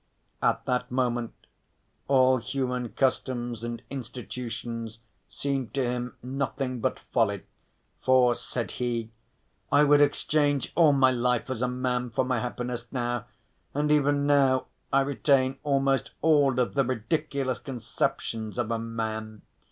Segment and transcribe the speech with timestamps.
[0.41, 1.35] At that moment
[2.07, 4.97] all human customs and institutions
[5.29, 7.43] seemed to him nothing but folly;
[8.01, 9.11] for said he,
[9.71, 13.25] "I would exchange all my life as a man for my happiness now,
[13.75, 19.43] and even now I retain almost all of the ridiculous conceptions of a man.